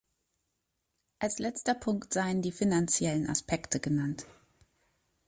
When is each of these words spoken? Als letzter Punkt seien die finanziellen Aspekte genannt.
Als 1.19 1.37
letzter 1.37 1.75
Punkt 1.75 2.11
seien 2.11 2.41
die 2.41 2.51
finanziellen 2.51 3.29
Aspekte 3.29 3.79
genannt. 3.79 4.25